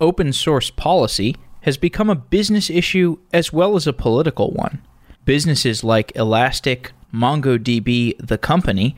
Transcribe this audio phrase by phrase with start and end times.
[0.00, 4.82] open source policy has become a business issue as well as a political one.
[5.24, 8.94] Businesses like Elastic, MongoDB, the company,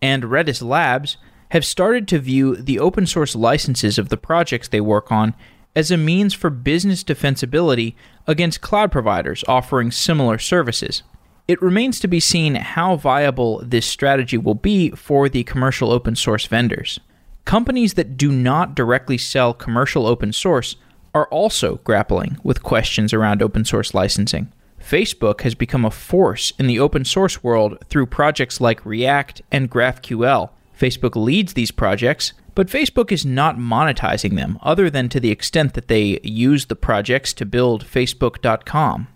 [0.00, 1.16] and Redis Labs
[1.50, 5.34] have started to view the open source licenses of the projects they work on
[5.74, 7.94] as a means for business defensibility
[8.26, 11.02] against cloud providers offering similar services.
[11.48, 16.14] It remains to be seen how viable this strategy will be for the commercial open
[16.14, 17.00] source vendors.
[17.44, 20.76] Companies that do not directly sell commercial open source
[21.14, 24.52] are also grappling with questions around open source licensing.
[24.80, 29.70] Facebook has become a force in the open source world through projects like React and
[29.70, 30.50] GraphQL.
[30.78, 35.74] Facebook leads these projects, but Facebook is not monetizing them other than to the extent
[35.74, 39.08] that they use the projects to build Facebook.com.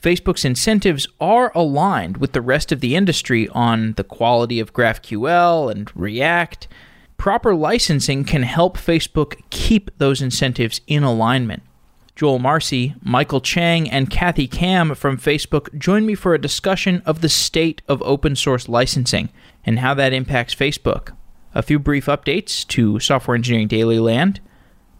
[0.00, 5.70] Facebook's incentives are aligned with the rest of the industry on the quality of GraphQL
[5.70, 6.66] and React.
[7.22, 11.62] Proper licensing can help Facebook keep those incentives in alignment.
[12.16, 17.20] Joel Marcey, Michael Cheng, and Kathy Kam from Facebook join me for a discussion of
[17.20, 19.28] the state of open source licensing
[19.64, 21.14] and how that impacts Facebook.
[21.54, 24.40] A few brief updates to Software Engineering Daily Land.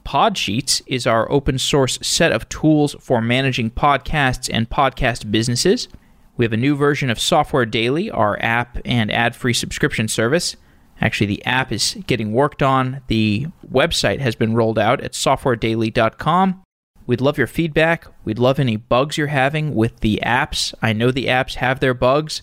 [0.06, 5.89] Podsheets is our open source set of tools for managing podcasts and podcast businesses.
[6.36, 10.55] We have a new version of Software Daily, our app and ad free subscription service.
[11.00, 13.00] Actually, the app is getting worked on.
[13.08, 16.62] The website has been rolled out at softwaredaily.com.
[17.06, 18.06] We'd love your feedback.
[18.24, 20.72] We'd love any bugs you're having with the apps.
[20.80, 22.42] I know the apps have their bugs,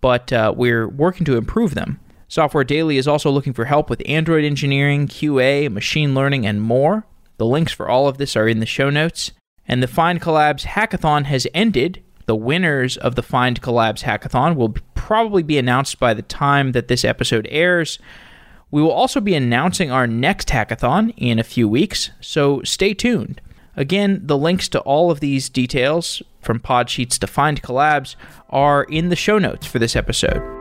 [0.00, 1.98] but uh, we're working to improve them.
[2.28, 7.06] Software Daily is also looking for help with Android engineering, QA, machine learning, and more.
[7.38, 9.32] The links for all of this are in the show notes.
[9.68, 12.02] And the Findcollabs Hackathon has ended.
[12.26, 17.04] The winners of the Findcollabs Hackathon will probably be announced by the time that this
[17.04, 17.98] episode airs.
[18.70, 23.40] We will also be announcing our next hackathon in a few weeks, so stay tuned.
[23.76, 28.16] Again, the links to all of these details, from Podsheets to Findcollabs,
[28.50, 30.55] are in the show notes for this episode.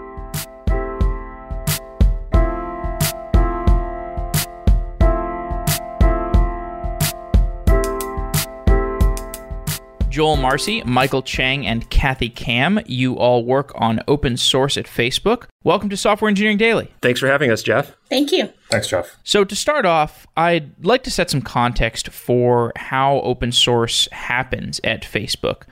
[10.15, 12.79] Joel Marcey, Michael Cheng, and Kathy Kam.
[12.85, 15.47] You all work on open source at Facebook.
[15.65, 16.89] Welcome to Software Engineering Daily.
[17.01, 17.97] Thanks for having us, Jeff.
[18.07, 18.49] Thank you.
[18.69, 19.17] Thanks, Jeff.
[19.25, 24.79] So, to start off, I'd like to set some context for how open source happens
[24.85, 25.63] at Facebook.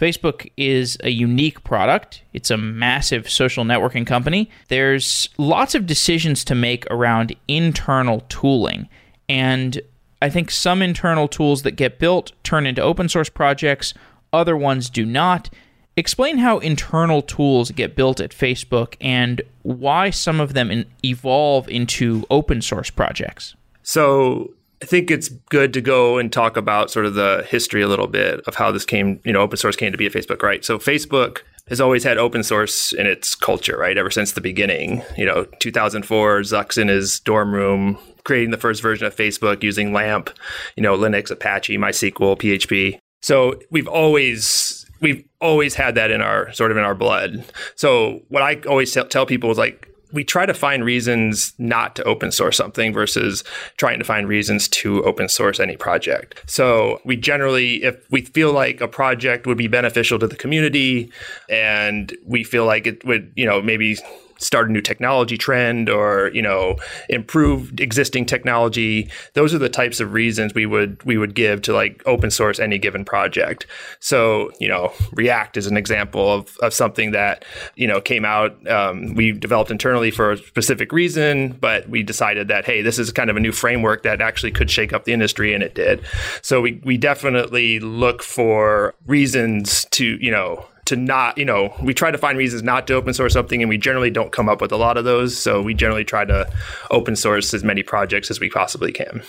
[0.00, 2.22] Facebook is a unique product.
[2.32, 4.48] It's a massive social networking company.
[4.68, 8.88] There's lots of decisions to make around internal tooling.
[9.28, 9.78] And
[10.22, 13.94] I think some internal tools that get built turn into open source projects,
[14.32, 15.50] other ones do not.
[15.96, 21.68] Explain how internal tools get built at Facebook and why some of them in- evolve
[21.68, 23.54] into open source projects.
[23.82, 27.88] So, I think it's good to go and talk about sort of the history a
[27.88, 30.42] little bit of how this came, you know, open source came to be at Facebook,
[30.42, 30.64] right?
[30.64, 33.96] So, Facebook has always had open source in its culture, right?
[33.96, 35.02] Ever since the beginning.
[35.16, 37.96] You know, 2004, Zuck's in his dorm room
[38.30, 40.30] creating the first version of Facebook using LAMP,
[40.76, 42.96] you know, Linux, Apache, MySQL, PHP.
[43.22, 47.44] So we've always we've always had that in our sort of in our blood.
[47.74, 52.04] So what I always tell people is like we try to find reasons not to
[52.04, 53.42] open source something versus
[53.78, 56.40] trying to find reasons to open source any project.
[56.46, 61.10] So we generally, if we feel like a project would be beneficial to the community
[61.48, 63.98] and we feel like it would, you know, maybe
[64.40, 66.76] start a new technology trend or you know
[67.08, 71.72] improve existing technology those are the types of reasons we would we would give to
[71.72, 73.66] like open source any given project.
[74.00, 77.44] So you know react is an example of, of something that
[77.76, 82.48] you know came out um, we developed internally for a specific reason but we decided
[82.48, 85.12] that hey this is kind of a new framework that actually could shake up the
[85.12, 86.04] industry and it did.
[86.42, 91.94] So we, we definitely look for reasons to you know to not, you know, we
[91.94, 94.60] try to find reasons not to open source something, and we generally don't come up
[94.60, 95.36] with a lot of those.
[95.36, 96.48] So we generally try to
[96.90, 99.22] open source as many projects as we possibly can.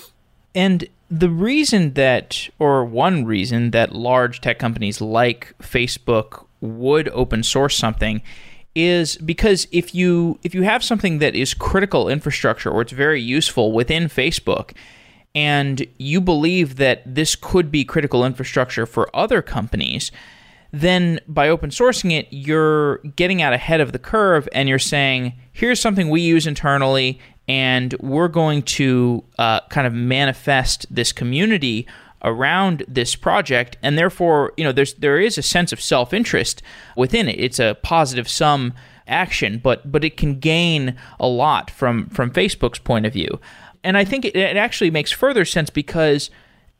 [0.53, 7.43] And the reason that, or one reason that large tech companies like Facebook would open
[7.43, 8.21] source something
[8.73, 13.19] is because if you if you have something that is critical infrastructure or it's very
[13.19, 14.71] useful within Facebook
[15.35, 20.11] and you believe that this could be critical infrastructure for other companies,
[20.71, 25.33] then by open sourcing it, you're getting out ahead of the curve and you're saying,
[25.51, 31.85] here's something we use internally, and we're going to uh, kind of manifest this community
[32.23, 33.77] around this project.
[33.81, 36.61] And therefore you know there's there is a sense of self-interest
[36.95, 37.39] within it.
[37.39, 38.73] It's a positive sum
[39.07, 43.39] action but but it can gain a lot from from Facebook's point of view.
[43.83, 46.29] And I think it, it actually makes further sense because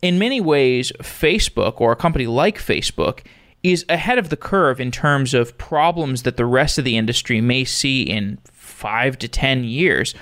[0.01, 3.21] in many ways, Facebook or a company like Facebook
[3.63, 7.41] is ahead of the curve in terms of problems that the rest of the industry
[7.41, 10.15] may see in five to 10 years.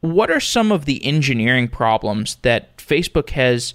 [0.00, 3.72] What are some of the engineering problems that Facebook has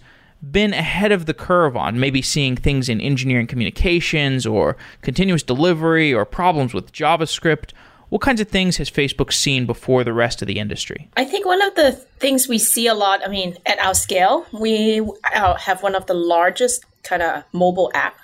[0.52, 2.00] been ahead of the curve on?
[2.00, 7.72] Maybe seeing things in engineering communications or continuous delivery or problems with JavaScript.
[8.10, 11.10] What kinds of things has Facebook seen before the rest of the industry?
[11.18, 14.46] I think one of the things we see a lot, I mean, at our scale,
[14.52, 15.02] we
[15.34, 18.16] uh, have one of the largest kind of mobile app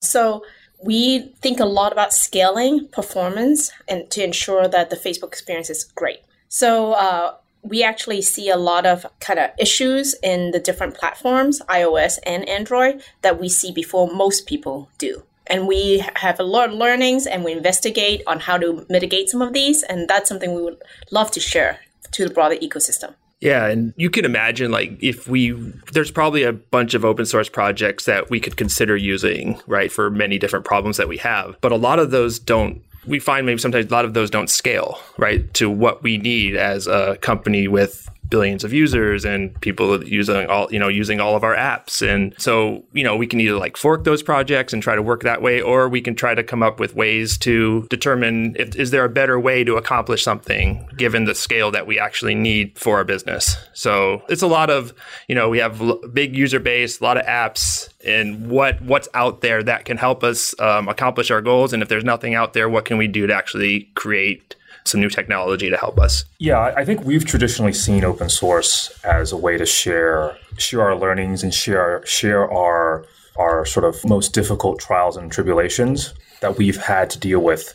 [0.00, 0.44] So
[0.82, 5.84] we think a lot about scaling performance and to ensure that the Facebook experience is
[5.84, 6.20] great.
[6.48, 11.60] So uh, we actually see a lot of kind of issues in the different platforms,
[11.68, 15.22] iOS and Android, that we see before most people do.
[15.46, 19.42] And we have a lot of learnings and we investigate on how to mitigate some
[19.42, 20.80] of these and that's something we would
[21.10, 21.80] love to share
[22.12, 25.52] to the broader ecosystem yeah, and you can imagine like if we
[25.92, 30.10] there's probably a bunch of open source projects that we could consider using, right, for
[30.10, 31.56] many different problems that we have.
[31.60, 34.50] But a lot of those don't we find maybe sometimes a lot of those don't
[34.50, 40.02] scale, right, to what we need as a company with billions of users and people
[40.04, 42.06] using all you know using all of our apps.
[42.06, 45.22] And so you know we can either like fork those projects and try to work
[45.22, 48.90] that way or we can try to come up with ways to determine if is
[48.90, 52.96] there a better way to accomplish something given the scale that we actually need for
[52.96, 53.56] our business.
[53.72, 54.92] So it's a lot of
[55.28, 55.82] you know we have
[56.12, 60.22] big user base a lot of apps and what what's out there that can help
[60.22, 61.72] us um, accomplish our goals.
[61.72, 64.54] And if there's nothing out there what can we do to actually create
[64.84, 66.24] some new technology to help us?
[66.38, 70.96] Yeah, I think we've traditionally seen open source as a way to share share our
[70.96, 73.04] learnings and share share our
[73.38, 77.74] our sort of most difficult trials and tribulations that we've had to deal with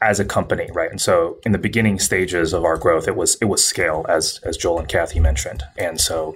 [0.00, 0.90] as a company, right?
[0.90, 4.40] And so in the beginning stages of our growth, it was it was scale, as
[4.44, 5.62] as Joel and Kathy mentioned.
[5.78, 6.34] And so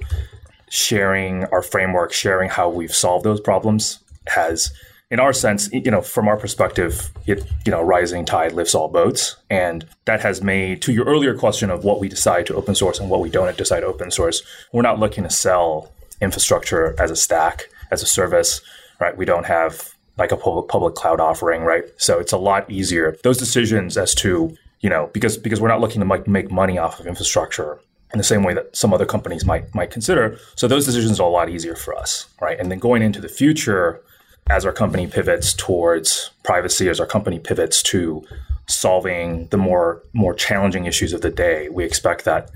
[0.68, 4.72] sharing our framework, sharing how we've solved those problems has
[5.10, 8.88] in our sense, you know, from our perspective, it, you know, rising tide lifts all
[8.88, 9.36] boats.
[9.48, 12.98] And that has made, to your earlier question of what we decide to open source
[12.98, 14.42] and what we don't decide to open source,
[14.72, 18.60] we're not looking to sell infrastructure as a stack, as a service,
[19.00, 19.16] right?
[19.16, 21.84] We don't have like a public, public cloud offering, right?
[21.98, 23.16] So it's a lot easier.
[23.22, 26.78] Those decisions as to, you know, because, because we're not looking to make, make money
[26.78, 27.78] off of infrastructure
[28.12, 30.38] in the same way that some other companies might, might consider.
[30.56, 32.58] So those decisions are a lot easier for us, right?
[32.58, 34.00] And then going into the future,
[34.48, 38.24] as our company pivots towards privacy, as our company pivots to
[38.68, 42.50] solving the more more challenging issues of the day, we expect that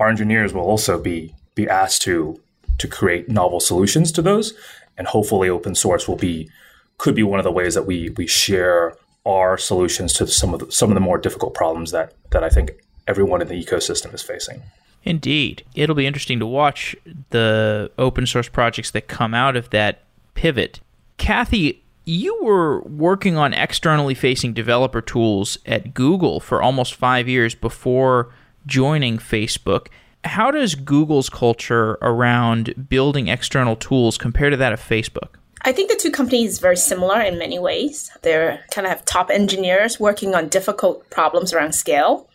[0.00, 2.40] our engineers will also be be asked to
[2.78, 4.54] to create novel solutions to those,
[4.96, 6.48] and hopefully, open source will be
[6.98, 8.96] could be one of the ways that we we share
[9.26, 12.48] our solutions to some of the, some of the more difficult problems that that I
[12.48, 12.72] think
[13.06, 14.62] everyone in the ecosystem is facing.
[15.04, 16.96] Indeed, it'll be interesting to watch
[17.30, 20.02] the open source projects that come out of that
[20.34, 20.80] pivot
[21.18, 27.54] Kathy, you were working on externally facing developer tools at Google for almost five years
[27.54, 28.32] before
[28.66, 29.88] joining Facebook.
[30.24, 35.34] How does Google's culture around building external tools compare to that of Facebook?
[35.62, 38.10] I think the two companies are very similar in many ways.
[38.22, 42.27] They're kind of have top engineers working on difficult problems around scale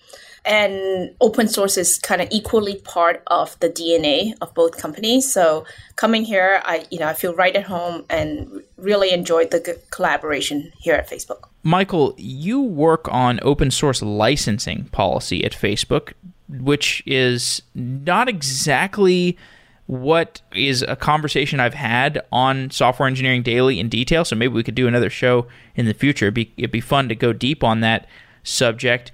[0.46, 5.32] and open source is kind of equally part of the DNA of both companies.
[5.32, 9.80] So coming here, I you know I feel right at home and really enjoyed the
[9.90, 11.48] collaboration here at Facebook.
[11.64, 16.14] Michael, you work on open source licensing policy at Facebook,
[16.50, 19.38] which is not exactly
[19.86, 24.24] what is a conversation I've had on Software Engineering Daily in detail.
[24.24, 26.26] So maybe we could do another show in the future.
[26.26, 28.08] It'd be, it'd be fun to go deep on that
[28.44, 29.12] subject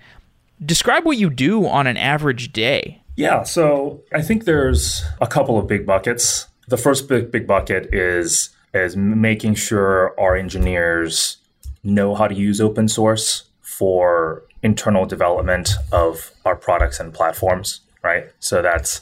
[0.64, 3.02] describe what you do on an average day.
[3.16, 6.48] Yeah, so I think there's a couple of big buckets.
[6.68, 11.38] The first big big bucket is is making sure our engineers
[11.84, 18.26] know how to use open source for internal development of our products and platforms, right?
[18.40, 19.02] So that's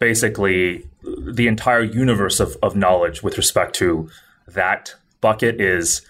[0.00, 4.10] basically the entire universe of, of knowledge with respect to
[4.48, 6.02] that bucket is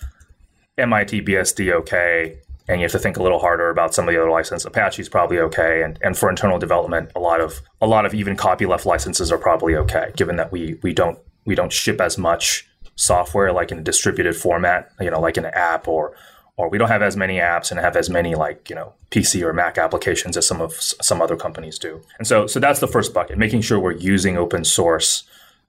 [0.79, 4.21] MIT BSD okay, and you have to think a little harder about some of the
[4.21, 4.67] other licenses.
[4.67, 8.37] Apache's probably okay, and and for internal development, a lot of a lot of even
[8.37, 12.67] copyleft licenses are probably okay, given that we we don't we don't ship as much
[12.97, 16.15] software like in a distributed format, you know, like an app or
[16.57, 19.43] or we don't have as many apps and have as many like you know PC
[19.43, 22.03] or Mac applications as some of some other companies do.
[22.19, 25.25] And so so that's the first bucket, making sure we're using open source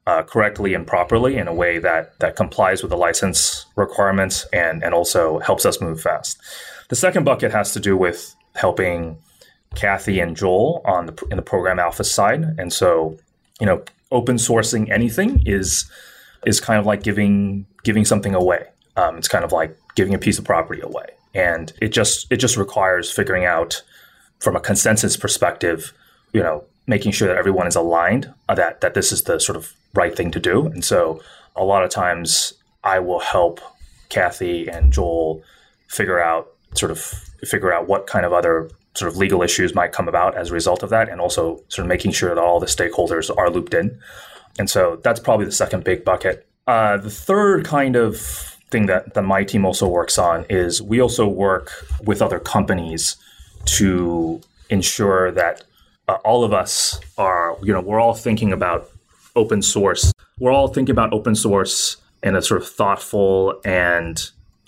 [0.07, 4.83] uh, correctly and properly in a way that that complies with the license requirements and
[4.83, 6.39] and also helps us move fast.
[6.91, 9.17] The second bucket has to do with helping
[9.75, 13.17] Kathy and Joel on the in the program alpha side, and so
[13.61, 13.81] you know
[14.11, 15.89] open sourcing anything is
[16.45, 18.67] is kind of like giving giving something away.
[18.97, 22.41] Um, it's kind of like giving a piece of property away, and it just it
[22.41, 23.81] just requires figuring out
[24.39, 25.93] from a consensus perspective,
[26.33, 29.55] you know, making sure that everyone is aligned uh, that that this is the sort
[29.55, 30.65] of right thing to do.
[30.65, 31.23] And so,
[31.55, 32.51] a lot of times,
[32.83, 33.61] I will help
[34.09, 35.41] Kathy and Joel
[35.87, 39.91] figure out sort of figure out what kind of other sort of legal issues might
[39.91, 42.59] come about as a result of that, and also sort of making sure that all
[42.59, 43.99] the stakeholders are looped in.
[44.59, 46.47] And so that's probably the second big bucket.
[46.67, 48.19] Uh, the third kind of
[48.69, 51.71] thing that, that my team also works on is we also work
[52.03, 53.15] with other companies
[53.65, 55.63] to ensure that
[56.07, 58.89] uh, all of us are, you know, we're all thinking about
[59.35, 60.11] open source.
[60.39, 64.21] We're all thinking about open source in a sort of thoughtful and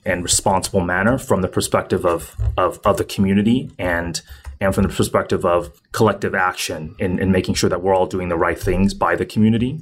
[0.06, 4.22] and responsible manner from the perspective of, of, of the community and
[4.60, 8.30] and from the perspective of collective action in, in making sure that we're all doing
[8.30, 9.78] the right things by the community.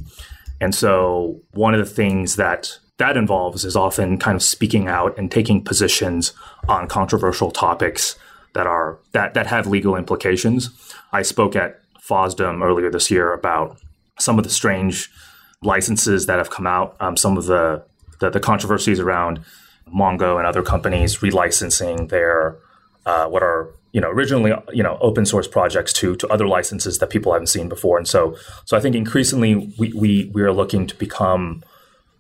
[0.60, 5.18] And so one of the things that that involves is often kind of speaking out
[5.18, 6.34] and taking positions
[6.68, 8.18] on controversial topics
[8.54, 10.70] that are that that have legal implications.
[11.12, 13.78] I spoke at FOSDEM earlier this year about
[14.20, 15.12] some of the strange
[15.62, 17.84] licenses that have come out, um, some of the,
[18.20, 19.42] the, the controversies around
[19.94, 22.58] Mongo and other companies relicensing their
[23.06, 27.00] uh, what are you know originally you know open source projects to to other licenses
[27.00, 27.98] that people haven't seen before.
[27.98, 31.64] And so so i think increasingly we we, we are looking to become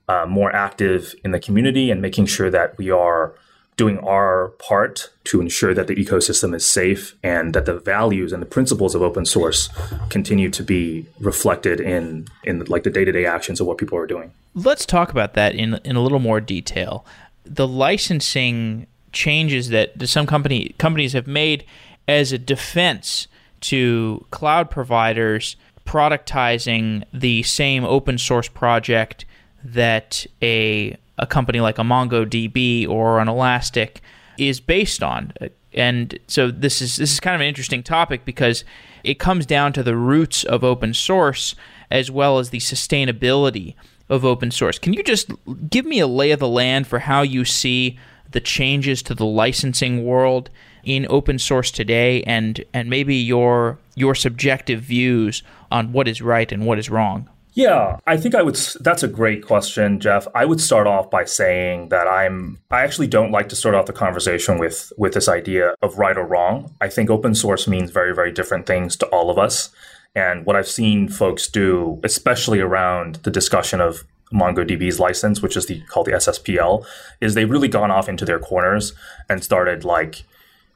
[0.07, 3.33] uh, more active in the community and making sure that we are
[3.77, 8.41] doing our part to ensure that the ecosystem is safe and that the values and
[8.41, 9.69] the principles of open source
[10.09, 14.31] continue to be reflected in in like the day-to-day actions of what people are doing.
[14.53, 17.05] Let's talk about that in in a little more detail
[17.43, 21.65] the licensing changes that some company companies have made
[22.07, 23.27] as a defense
[23.60, 25.55] to cloud providers
[25.86, 29.25] productizing the same open source project
[29.63, 34.01] that a a company like a MongoDB or an Elastic
[34.38, 35.33] is based on.
[35.74, 38.63] And so this is this is kind of an interesting topic because
[39.03, 41.55] it comes down to the roots of open source
[41.89, 43.75] as well as the sustainability
[44.12, 44.77] of open source.
[44.77, 45.32] Can you just
[45.70, 47.98] give me a lay of the land for how you see
[48.30, 50.50] the changes to the licensing world
[50.84, 56.51] in open source today and and maybe your your subjective views on what is right
[56.51, 57.30] and what is wrong?
[57.53, 58.56] Yeah, I think I would.
[58.80, 60.25] That's a great question, Jeff.
[60.34, 62.60] I would start off by saying that I'm.
[62.70, 66.18] I actually don't like to start off the conversation with with this idea of right
[66.18, 66.74] or wrong.
[66.80, 69.70] I think open source means very, very different things to all of us.
[70.15, 74.03] And what I've seen folks do, especially around the discussion of
[74.34, 76.86] MongoDB's license, which is the called the SSPL,
[77.20, 78.94] is they've really gone off into their corners
[79.30, 80.24] and started like,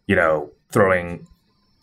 [0.08, 1.28] you know, throwing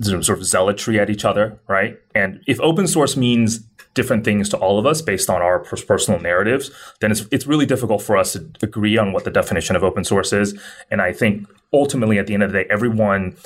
[0.03, 1.99] sort of zealotry at each other, right?
[2.15, 3.61] And if open source means
[3.95, 7.67] different things to all of us based on our personal narratives, then it's it's really
[7.67, 10.59] difficult for us to agree on what the definition of open source is.
[10.91, 13.37] And I think ultimately, at the end of the day, everyone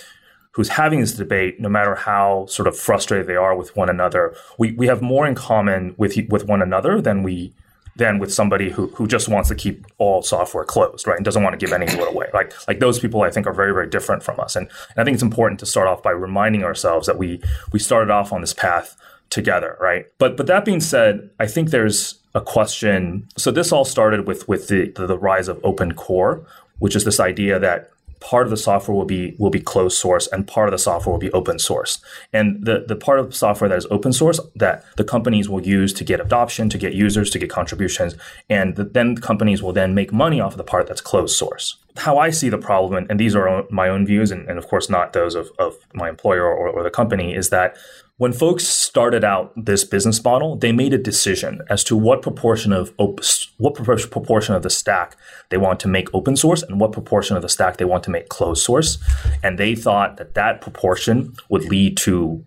[0.57, 4.35] who's having this debate, no matter how sort of frustrated they are with one another,
[4.57, 7.53] we, we have more in common with with one another than we
[7.95, 11.43] than with somebody who, who just wants to keep all software closed, right, and doesn't
[11.43, 12.29] want to give any of it away.
[12.33, 15.05] Like like those people, I think are very very different from us, and, and I
[15.05, 18.41] think it's important to start off by reminding ourselves that we we started off on
[18.41, 18.97] this path
[19.29, 20.07] together, right?
[20.17, 23.29] But but that being said, I think there's a question.
[23.37, 26.47] So this all started with with the the, the rise of open core,
[26.79, 27.91] which is this idea that
[28.27, 31.13] part of the software will be will be closed source and part of the software
[31.13, 32.01] will be open source.
[32.33, 35.65] And the, the part of the software that is open source that the companies will
[35.65, 38.17] use to get adoption, to get users, to get contributions,
[38.51, 41.37] and the, then the companies will then make money off of the part that's closed
[41.37, 41.77] source.
[41.99, 44.91] How I see the problem, and these are my own views, and, and of course
[44.91, 47.77] not those of, of my employer or, or the company, is that
[48.19, 52.73] when folks started out this business model, they made a decision as to what proportion
[52.73, 53.21] of op-
[53.59, 55.17] what proportion of the stack
[55.51, 58.11] they want to make open source and what proportion of the stack they want to
[58.11, 58.99] make closed source,
[59.43, 62.45] and they thought that that proportion would lead to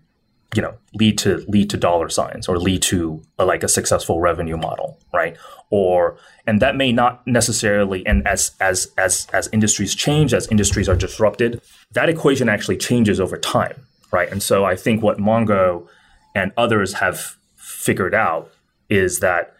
[0.56, 4.20] you know lead to lead to dollar signs or lead to a, like a successful
[4.20, 5.36] revenue model right?
[5.70, 10.88] Or and that may not necessarily and as as as as industries change as industries
[10.88, 11.60] are disrupted
[11.92, 14.30] that equation actually changes over time right?
[14.30, 15.86] And so I think what Mongo
[16.34, 18.50] and others have figured out
[18.88, 19.54] is that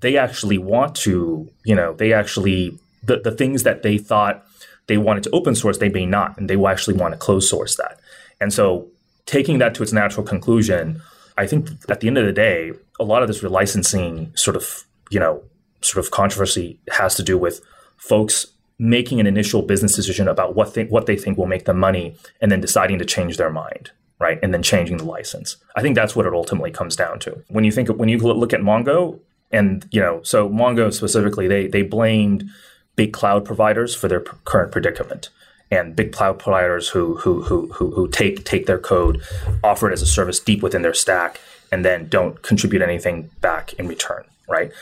[0.00, 4.44] they actually want to, you know, they actually the, the things that they thought
[4.88, 7.48] they wanted to open source, they may not, and they will actually want to close
[7.48, 7.98] source that.
[8.40, 8.88] And so
[9.24, 11.02] taking that to its natural conclusion,
[11.36, 14.84] I think at the end of the day, a lot of this relicensing sort of,
[15.10, 15.42] you know,
[15.80, 17.60] sort of controversy has to do with
[17.96, 18.46] folks
[18.78, 22.14] making an initial business decision about what they, what they think will make them money
[22.40, 24.38] and then deciding to change their mind right?
[24.42, 25.56] And then changing the license.
[25.74, 27.42] I think that's what it ultimately comes down to.
[27.48, 31.66] When you think when you look at Mongo, and you know, so Mongo specifically, they
[31.66, 32.48] they blamed
[32.96, 35.28] big cloud providers for their current predicament
[35.70, 39.22] and big cloud providers who who who who, who take take their code,
[39.62, 41.40] offer it as a service deep within their stack,
[41.70, 44.72] and then don't contribute anything back in return, right?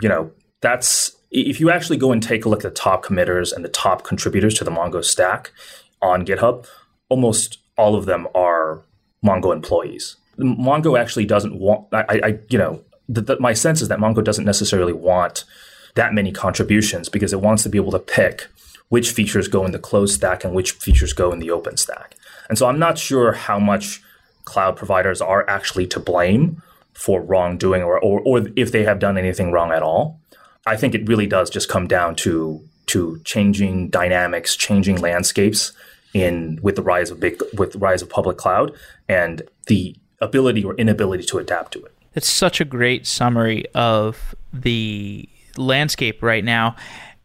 [0.00, 3.52] You know, that's if you actually go and take a look at the top committers
[3.52, 5.50] and the top contributors to the Mongo stack
[6.00, 6.66] on GitHub,
[7.08, 8.82] almost all of them are
[9.24, 10.16] Mongo employees.
[10.38, 11.86] Mongo actually doesn't want.
[11.92, 15.44] I, I you know, the, the, my sense is that Mongo doesn't necessarily want
[15.94, 18.48] that many contributions because it wants to be able to pick
[18.88, 22.14] which features go in the closed stack and which features go in the open stack.
[22.48, 24.02] And so I'm not sure how much
[24.44, 26.62] cloud providers are actually to blame
[26.92, 30.20] for wrongdoing or, or, or if they have done anything wrong at all.
[30.66, 35.72] I think it really does just come down to to changing dynamics, changing landscapes
[36.14, 38.72] in with the rise of big with the rise of public cloud
[39.08, 41.92] and the ability or inability to adapt to it.
[42.14, 46.76] It's such a great summary of the landscape right now.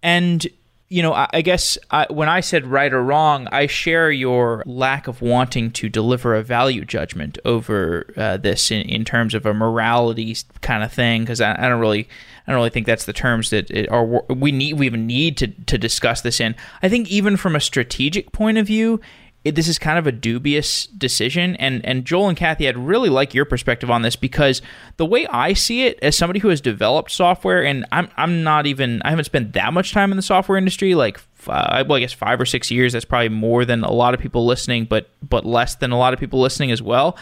[0.01, 0.47] And
[0.89, 4.63] you know, I, I guess I, when I said right or wrong, I share your
[4.65, 9.45] lack of wanting to deliver a value judgment over uh, this in, in, terms of
[9.45, 12.07] a morality kind of thing, because I, I, don't really,
[12.47, 15.37] I don't really think that's the terms that it, are we need, we even need
[15.37, 16.55] to to discuss this in.
[16.81, 19.01] I think even from a strategic point of view,
[19.43, 21.55] it, this is kind of a dubious decision.
[21.57, 24.61] And and Joel and Kathy, I'd really like your perspective on this because
[24.97, 28.65] the way I see it, as somebody who has developed software, and I'm I'm not
[28.65, 31.99] even I haven't spent that much time in the software industry, like uh, well, I
[31.99, 32.93] guess five or six years.
[32.93, 36.13] That's probably more than a lot of people listening, but but less than a lot
[36.13, 37.17] of people listening as well.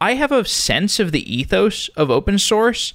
[0.00, 2.92] I have a sense of the ethos of open source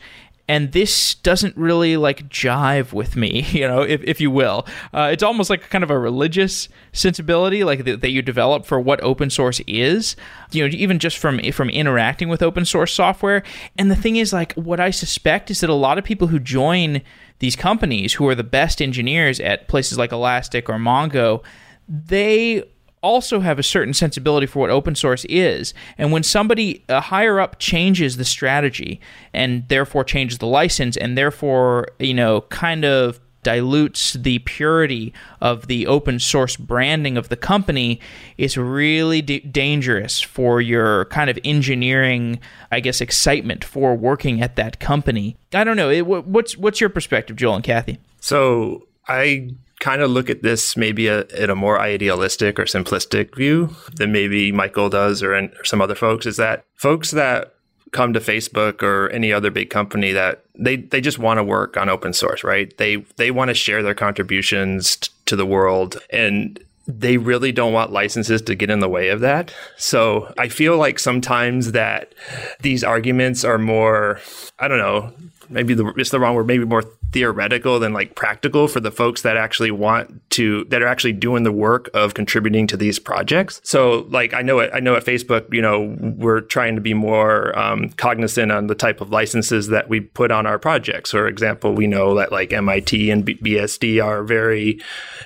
[0.48, 4.66] and this doesn't really like jive with me, you know, if, if you will.
[4.94, 8.80] Uh, it's almost like kind of a religious sensibility, like that, that you develop for
[8.80, 10.16] what open source is.
[10.52, 13.44] You know, even just from from interacting with open source software.
[13.78, 16.40] And the thing is, like, what I suspect is that a lot of people who
[16.40, 17.02] join
[17.40, 21.44] these companies, who are the best engineers at places like Elastic or Mongo,
[21.88, 22.64] they
[23.02, 25.74] also have a certain sensibility for what open source is.
[25.98, 29.02] And when somebody uh, higher up changes the strategy
[29.34, 35.68] and therefore changes the license and therefore, you know, kind of dilutes the purity of
[35.68, 38.00] the open source branding of the company
[38.38, 42.40] is really d- dangerous for your kind of engineering
[42.72, 45.36] i guess excitement for working at that company.
[45.54, 45.90] I don't know.
[45.90, 47.98] It, what's what's your perspective joel and kathy?
[48.20, 49.50] So i
[49.82, 54.52] kind of look at this maybe a, a more idealistic or simplistic view than maybe
[54.52, 57.56] Michael does or, or some other folks is that folks that
[57.92, 61.76] come to Facebook or any other big company that they, they just want to work
[61.76, 62.78] on open source, right?
[62.78, 67.74] They they want to share their contributions t- to the world and they really don't
[67.74, 69.54] want licenses to get in the way of that.
[69.78, 72.14] So I feel like sometimes that
[72.62, 74.20] these arguments are more,
[74.60, 75.14] I don't know,
[75.52, 79.22] maybe the, it's the wrong word, maybe more theoretical than like practical for the folks
[79.22, 83.60] that actually want to that are actually doing the work of contributing to these projects.
[83.64, 86.94] So like I know it I know at Facebook, you know, we're trying to be
[86.94, 91.12] more um, cognizant on the type of licenses that we put on our projects.
[91.12, 94.80] For example, we know that like MIT and B- BSD are very,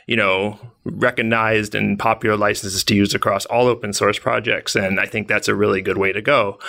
[0.08, 4.76] you know, recognized and popular licenses to use across all open source projects.
[4.76, 6.60] And I think that's a really good way to go.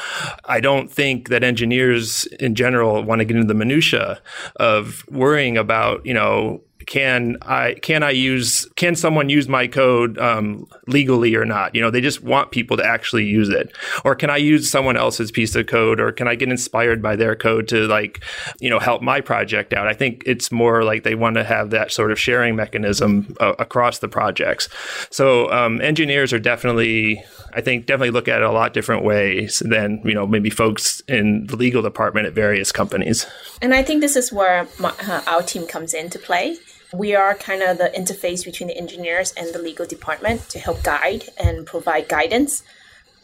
[0.47, 4.21] I don't think that engineers in general want to get into the minutia
[4.57, 10.19] of worrying about, you know, can I can I use can someone use my code
[10.19, 11.75] um, legally or not?
[11.75, 13.77] You know, they just want people to actually use it.
[14.05, 16.01] Or can I use someone else's piece of code?
[16.01, 18.23] Or can I get inspired by their code to like
[18.61, 19.89] you know help my project out?
[19.89, 23.55] I think it's more like they want to have that sort of sharing mechanism uh,
[23.59, 24.69] across the projects.
[25.11, 27.23] So um, engineers are definitely
[27.53, 31.03] I think definitely look at it a lot different ways than you know maybe folks
[31.09, 33.27] in the legal department at various companies.
[33.61, 36.59] And I think this is where my, uh, our team comes into play.
[36.93, 40.83] We are kind of the interface between the engineers and the legal department to help
[40.83, 42.63] guide and provide guidance.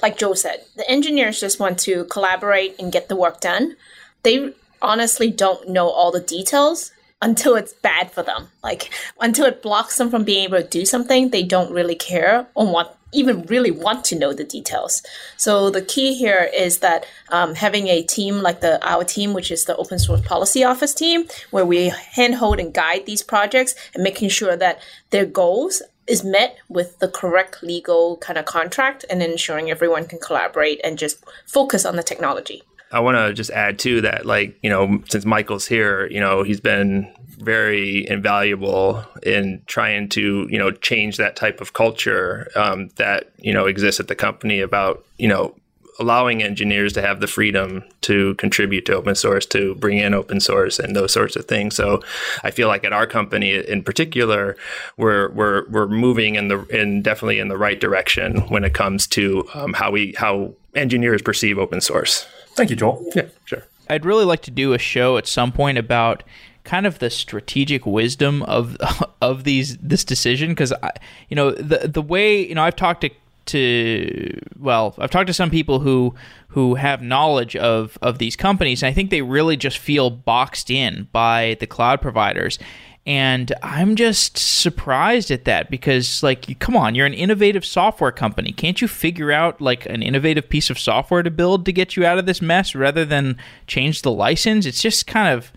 [0.01, 3.77] Like Joe said, the engineers just want to collaborate and get the work done.
[4.25, 8.49] They honestly don't know all the details until it's bad for them.
[8.63, 12.47] Like until it blocks them from being able to do something, they don't really care
[12.55, 15.03] or want even really want to know the details.
[15.37, 19.51] So the key here is that um, having a team like the our team, which
[19.51, 24.03] is the open source policy office team, where we handhold and guide these projects and
[24.03, 24.81] making sure that
[25.11, 30.19] their goals is met with the correct legal kind of contract and ensuring everyone can
[30.19, 32.63] collaborate and just focus on the technology.
[32.93, 36.43] I want to just add too that like you know since Michael's here, you know
[36.43, 42.89] he's been very invaluable in trying to you know change that type of culture um,
[42.97, 45.55] that you know exists at the company about you know
[45.99, 50.41] allowing engineers to have the freedom to contribute to open source, to bring in open
[50.41, 51.77] source, and those sorts of things.
[51.77, 52.03] So,
[52.43, 54.57] I feel like at our company in particular,
[54.97, 59.07] we're we're we're moving in the in definitely in the right direction when it comes
[59.09, 62.27] to um, how we how engineers perceive open source.
[62.55, 63.05] Thank you, Joel.
[63.15, 63.65] Yeah, sure.
[63.89, 66.23] I'd really like to do a show at some point about
[66.65, 68.77] kind of the strategic wisdom of
[69.23, 70.93] of these this decision because I
[71.29, 73.11] you know the the way you know I've talked to
[73.45, 76.15] to well I've talked to some people who
[76.49, 80.71] who have knowledge of of these companies and I think they really just feel boxed
[80.71, 82.59] in by the cloud providers
[83.05, 88.53] and I'm just surprised at that because like come on you're an innovative software company
[88.53, 92.07] can't you figure out like an innovative piece of software to build to get you
[92.07, 93.37] out of this mess rather than
[93.67, 95.53] change the license it's just kind of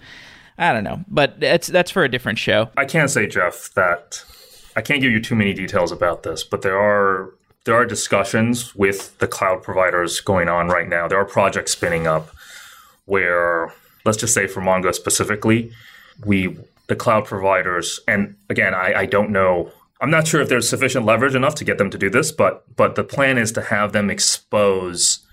[0.57, 2.69] I don't know, but that's that's for a different show.
[2.77, 4.23] I can't say, Jeff, that
[4.75, 7.33] I can't give you too many details about this, but there are
[7.65, 11.07] there are discussions with the cloud providers going on right now.
[11.07, 12.29] There are projects spinning up
[13.05, 13.73] where,
[14.05, 15.71] let's just say for Mongo specifically,
[16.23, 19.71] we the cloud providers, and again, I, I don't know.
[20.01, 22.63] I'm not sure if there's sufficient leverage enough to get them to do this, but
[22.75, 25.25] but the plan is to have them expose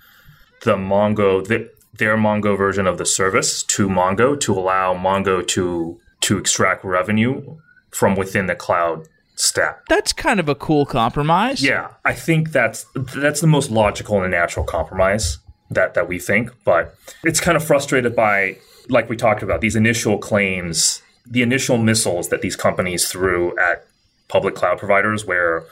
[0.63, 5.99] the Mongo the, their Mongo version of the service to Mongo to allow Mongo to
[6.21, 7.57] to extract revenue
[7.91, 9.85] from within the cloud stack.
[9.87, 11.61] That's kind of a cool compromise.
[11.63, 15.39] Yeah, I think that's that's the most logical and natural compromise
[15.69, 18.57] that that we think, but it's kind of frustrated by
[18.89, 23.85] like we talked about these initial claims, the initial missiles that these companies threw at
[24.27, 25.65] public cloud providers where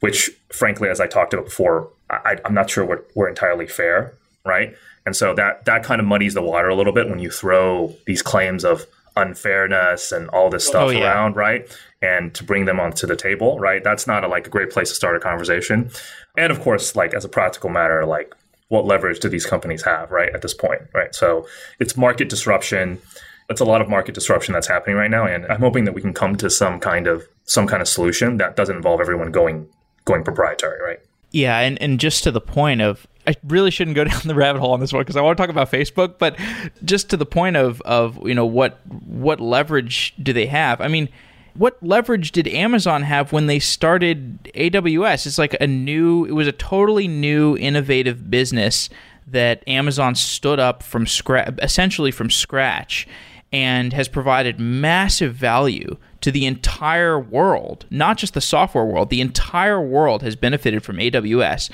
[0.00, 4.12] which frankly as I talked about before, I, am not sure were, were entirely fair,
[4.44, 4.76] right?
[5.04, 7.94] And so that that kind of muddies the water a little bit when you throw
[8.06, 11.12] these claims of unfairness and all this oh, stuff oh, yeah.
[11.12, 11.66] around, right?
[12.02, 13.82] And to bring them onto the table, right?
[13.82, 15.90] That's not a, like a great place to start a conversation.
[16.36, 18.34] And of course, like as a practical matter, like
[18.68, 20.34] what leverage do these companies have, right?
[20.34, 21.14] At this point, right?
[21.14, 21.46] So
[21.78, 23.00] it's market disruption.
[23.48, 26.00] It's a lot of market disruption that's happening right now, and I'm hoping that we
[26.00, 29.68] can come to some kind of some kind of solution that doesn't involve everyone going
[30.04, 31.00] going proprietary, right?
[31.30, 34.60] Yeah, and, and just to the point of I really shouldn't go down the rabbit
[34.60, 36.36] hole on this one because I want to talk about Facebook, but
[36.84, 40.80] just to the point of of you know what what leverage do they have?
[40.80, 41.08] I mean,
[41.56, 45.26] what leverage did Amazon have when they started AWS?
[45.26, 48.88] It's like a new, it was a totally new, innovative business
[49.26, 53.08] that Amazon stood up from scratch, essentially from scratch,
[53.56, 59.08] and has provided massive value to the entire world, not just the software world.
[59.08, 61.70] The entire world has benefited from AWS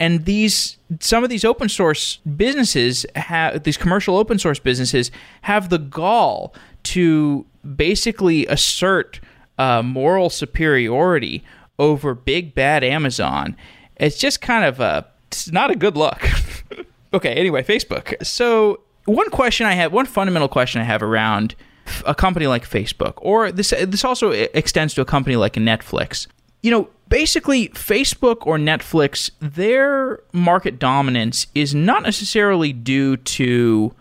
[0.00, 5.10] and these some of these open source businesses have these commercial open source businesses
[5.42, 9.20] have the gall to basically assert
[9.58, 11.44] uh, moral superiority
[11.78, 13.56] over big bad Amazon.
[13.96, 16.20] It's just kind of a it's not a good look.
[17.14, 18.24] okay, anyway, Facebook.
[18.24, 21.54] So one question I have, one fundamental question I have around
[22.06, 26.26] a company like Facebook, or this this also extends to a company like Netflix.
[26.62, 33.94] You know, basically Facebook or Netflix, their market dominance is not necessarily due to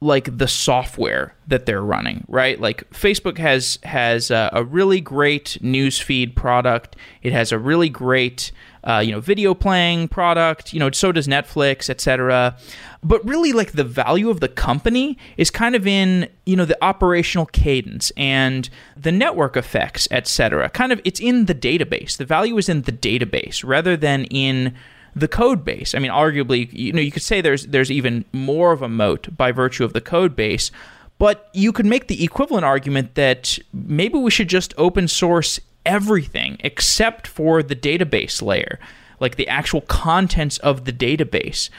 [0.00, 2.58] like the software that they're running, right?
[2.58, 6.96] Like Facebook has has a, a really great newsfeed product.
[7.22, 8.50] It has a really great
[8.84, 10.72] uh, you know video playing product.
[10.72, 12.56] You know, so does Netflix, etc.
[13.02, 16.82] But really, like the value of the company is kind of in you know the
[16.84, 20.68] operational cadence and the network effects, etc.
[20.70, 22.16] Kind of it's in the database.
[22.16, 24.74] The value is in the database rather than in
[25.14, 25.94] the code base.
[25.94, 29.36] I mean, arguably, you know, you could say there's there's even more of a moat
[29.36, 30.70] by virtue of the code base,
[31.18, 36.56] but you could make the equivalent argument that maybe we should just open source everything
[36.60, 38.78] except for the database layer,
[39.18, 41.70] like the actual contents of the database.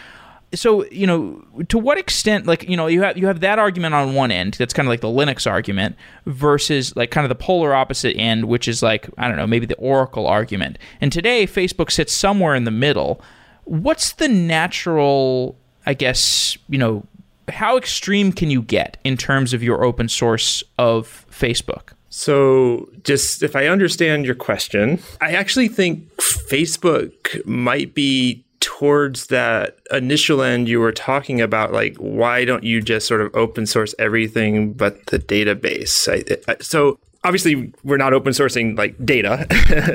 [0.53, 3.93] So you know to what extent like you know you have you have that argument
[3.93, 7.35] on one end that's kind of like the linux argument versus like kind of the
[7.35, 10.77] polar opposite end which is like i don't know maybe the oracle argument.
[10.99, 13.21] And today facebook sits somewhere in the middle.
[13.63, 17.05] What's the natural i guess you know
[17.47, 23.41] how extreme can you get in terms of your open source of facebook so, just
[23.41, 30.67] if I understand your question, I actually think Facebook might be towards that initial end
[30.67, 35.05] you were talking about like why don't you just sort of open source everything but
[35.07, 36.07] the database?
[36.07, 39.47] I, I, so obviously we're not open sourcing like data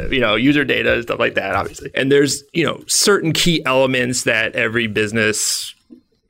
[0.10, 1.90] you know user data and stuff like that obviously.
[1.94, 5.75] And there's you know certain key elements that every business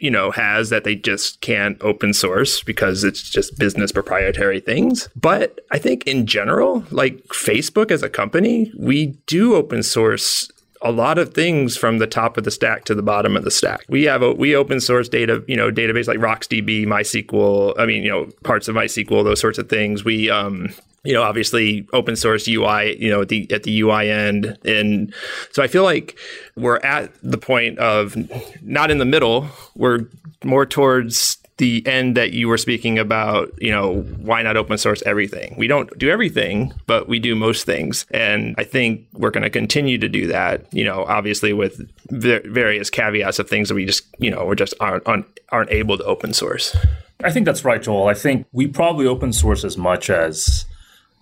[0.07, 5.09] you know, has that they just can't open source because it's just business proprietary things.
[5.17, 10.49] But I think in general, like Facebook as a company, we do open source
[10.81, 13.51] a lot of things from the top of the stack to the bottom of the
[13.51, 13.85] stack.
[13.89, 17.75] We have a, we open source data, you know, database like RocksDB, MySQL.
[17.77, 20.05] I mean, you know, parts of MySQL, those sorts of things.
[20.05, 20.73] We um,
[21.07, 25.15] you know, obviously open source UI, you know, at the at the UI end, and
[25.53, 26.19] so I feel like
[26.57, 28.17] we're at the point of
[28.63, 29.49] not in the middle.
[29.75, 30.07] We're
[30.45, 35.03] more towards the end that you were speaking about, you know, why not open source
[35.07, 35.55] everything?
[35.57, 38.05] We don't do everything, but we do most things.
[38.11, 42.91] And I think we're going to continue to do that, you know, obviously with various
[42.91, 46.05] caveats of things that we just, you know, we're just aren't, aren't, aren't able to
[46.05, 46.77] open source.
[47.25, 48.09] I think that's right, Joel.
[48.09, 50.67] I think we probably open source as much as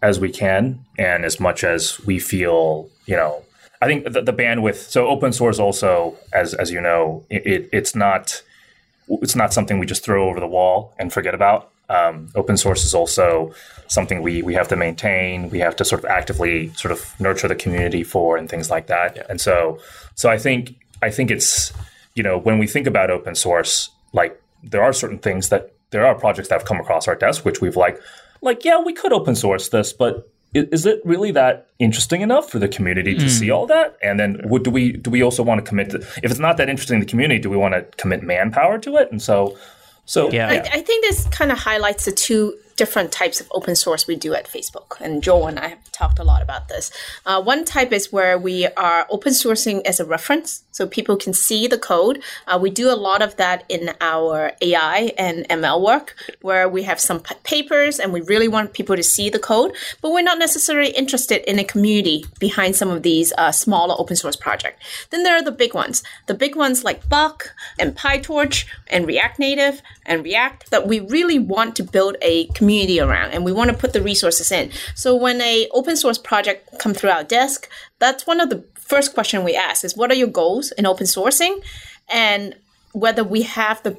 [0.05, 3.43] as we can and as much as we feel, you know,
[3.81, 4.91] I think the, the bandwidth.
[4.91, 8.43] So open source also, as as you know, it, it's not
[9.09, 11.71] it's not something we just throw over the wall and forget about.
[11.89, 13.55] Um, open source is also
[13.89, 15.49] something we we have to maintain.
[15.49, 18.87] We have to sort of actively sort of nurture the community for and things like
[18.89, 19.17] that.
[19.17, 19.27] Yeah.
[19.31, 19.81] And so
[20.15, 21.73] so I think I think it's
[22.15, 26.07] you know when we think about open source, like there are certain things that there
[26.07, 27.99] are projects that have come across our desk which we've like
[28.45, 32.61] like yeah we could open source this, but is it really that interesting enough for
[32.61, 33.31] the community to mm.
[33.31, 33.97] see all that?
[34.03, 36.57] And then would, do we do we also want to commit to, if it's not
[36.59, 39.11] that interesting to the community, do we want to commit manpower to it?
[39.11, 39.59] And so
[40.07, 43.77] so yeah, I, I think this kind of highlights the two different types of open
[43.77, 45.01] source we do at Facebook.
[45.01, 46.91] And Joel and I have talked a lot about this.
[47.25, 51.33] Uh, one type is where we are open sourcing as a reference so people can
[51.33, 52.21] see the code.
[52.49, 56.83] Uh, we do a lot of that in our AI and ML work where we
[56.83, 60.21] have some p- papers and we really want people to see the code, but we're
[60.21, 65.07] not necessarily interested in a community behind some of these uh, smaller open source projects.
[65.11, 66.03] Then there are the big ones.
[66.27, 71.39] The big ones like Buck and PyTorch and React Native and React that we really
[71.39, 74.73] want to build a community around and we want to put the resources in.
[74.97, 77.69] So when a open source project come through our desk,
[78.01, 81.07] that's one of the first question we ask is what are your goals in open
[81.07, 81.63] sourcing
[82.13, 82.55] and
[82.93, 83.97] whether we have the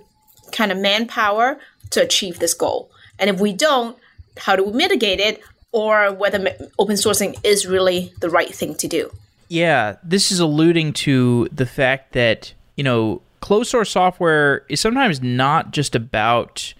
[0.51, 1.59] kind of manpower
[1.91, 2.89] to achieve this goal.
[3.19, 3.97] And if we don't,
[4.37, 8.87] how do we mitigate it or whether open sourcing is really the right thing to
[8.87, 9.11] do?
[9.47, 15.21] Yeah, this is alluding to the fact that, you know, closed source software is sometimes
[15.21, 16.73] not just about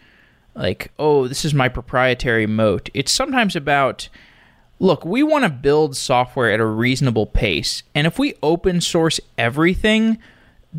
[0.56, 2.89] like, oh, this is my proprietary moat.
[2.94, 4.08] It's sometimes about,
[4.80, 7.84] look, we want to build software at a reasonable pace.
[7.94, 10.20] And if we open source everything,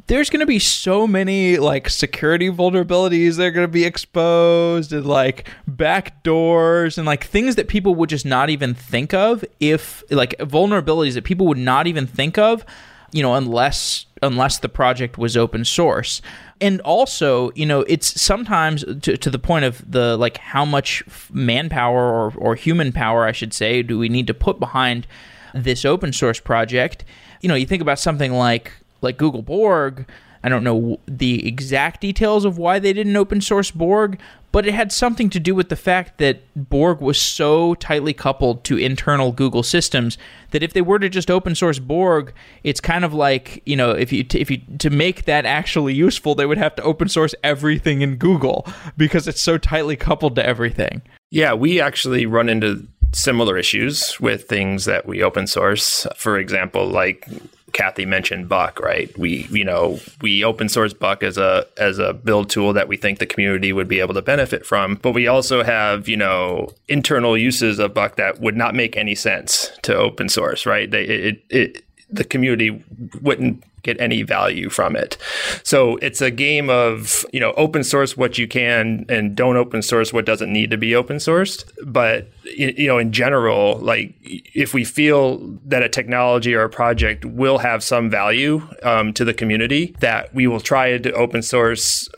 [0.06, 4.92] there's going to be so many like security vulnerabilities that are going to be exposed
[4.92, 10.02] and like backdoors and like things that people would just not even think of if
[10.10, 12.64] like vulnerabilities that people would not even think of
[13.12, 16.22] you know unless unless the project was open source.
[16.60, 21.02] And also you know it's sometimes to, to the point of the like how much
[21.30, 25.06] manpower or, or human power i should say do we need to put behind
[25.54, 27.04] this open source project?
[27.42, 30.06] You know you think about something like like google borg.
[30.42, 34.20] I don't know the exact details of why they didn't open source Borg,
[34.56, 38.64] but it had something to do with the fact that Borg was so tightly coupled
[38.64, 40.16] to internal Google systems
[40.52, 42.32] that if they were to just open source Borg,
[42.64, 46.34] it's kind of like you know if you if you to make that actually useful,
[46.34, 48.66] they would have to open source everything in Google
[48.96, 51.02] because it's so tightly coupled to everything.
[51.30, 56.06] Yeah, we actually run into similar issues with things that we open source.
[56.16, 57.28] For example, like
[57.76, 59.16] Kathy mentioned Buck, right?
[59.18, 62.96] We you know we open source Buck as a as a build tool that we
[62.96, 66.72] think the community would be able to benefit from, but we also have you know
[66.88, 70.90] internal uses of Buck that would not make any sense to open source, right?
[70.90, 72.84] They, it, it the community
[73.20, 75.16] wouldn't get any value from it.
[75.62, 79.80] So it's a game of, you know, open source what you can and don't open
[79.80, 81.64] source what doesn't need to be open sourced.
[81.84, 87.24] But, you know, in general, like if we feel that a technology or a project
[87.24, 92.08] will have some value um, to the community, that we will try to open source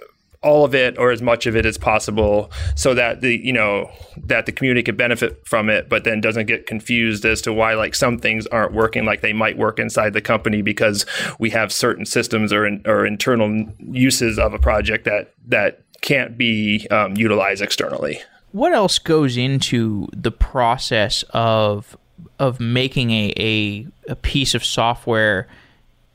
[0.42, 3.90] all of it or as much of it as possible so that the you know
[4.16, 7.74] that the community could benefit from it but then doesn't get confused as to why
[7.74, 11.04] like some things aren't working like they might work inside the company because
[11.40, 16.38] we have certain systems or, in, or internal uses of a project that that can't
[16.38, 18.20] be um, utilized externally.
[18.52, 21.96] What else goes into the process of
[22.38, 25.48] of making a, a, a piece of software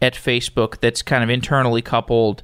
[0.01, 2.43] at Facebook that's kind of internally coupled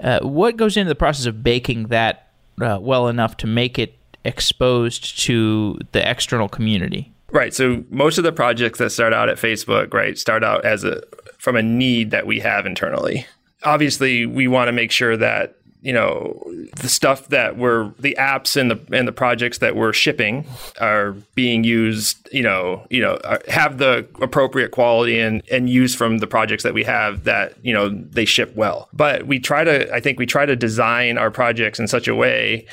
[0.00, 2.30] uh, what goes into the process of baking that
[2.60, 7.12] uh, well enough to make it exposed to the external community?
[7.30, 7.52] Right.
[7.52, 11.02] So most of the projects that start out at Facebook, right, start out as a
[11.38, 13.26] from a need that we have internally.
[13.64, 15.57] Obviously, we want to make sure that
[15.88, 16.38] you know
[16.76, 20.44] the stuff that we're the apps and the and the projects that we're shipping
[20.82, 26.18] are being used you know you know have the appropriate quality and and use from
[26.18, 28.90] the projects that we have that you know they ship well.
[28.92, 32.14] But we try to i think we try to design our projects in such a
[32.14, 32.66] way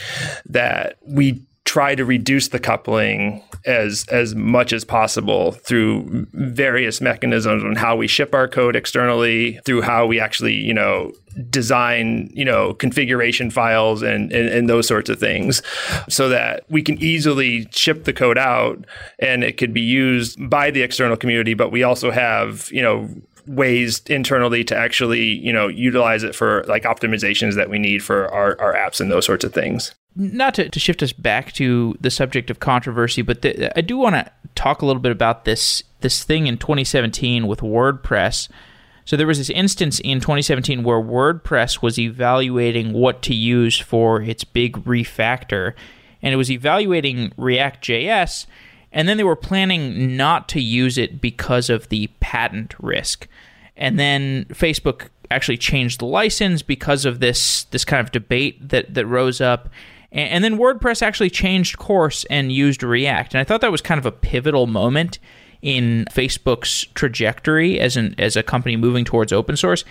[0.48, 1.42] that we
[1.76, 7.98] try to reduce the coupling as as much as possible through various mechanisms on how
[7.98, 11.12] we ship our code externally, through how we actually, you know,
[11.50, 15.62] design, you know, configuration files and, and, and those sorts of things
[16.08, 18.86] so that we can easily ship the code out
[19.20, 23.10] and it could be used by the external community, but we also have, you know,
[23.48, 28.34] ways internally to actually you know utilize it for like optimizations that we need for
[28.34, 31.96] our, our apps and those sorts of things not to, to shift us back to
[32.00, 35.46] the subject of controversy, but the, I do want to talk a little bit about
[35.46, 38.48] this this thing in 2017 with WordPress.
[39.06, 44.22] So there was this instance in 2017 where WordPress was evaluating what to use for
[44.22, 45.74] its big refactor,
[46.22, 48.46] and it was evaluating React.js,
[48.92, 53.28] and then they were planning not to use it because of the patent risk.
[53.76, 58.94] And then Facebook actually changed the license because of this this kind of debate that
[58.94, 59.70] that rose up
[60.16, 63.34] and, then WordPress actually changed course and used React.
[63.34, 65.20] And I thought that was kind of a pivotal moment
[65.62, 69.84] in Facebook's trajectory as an as a company moving towards open source.